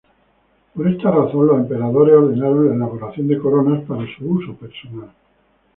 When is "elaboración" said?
2.73-3.27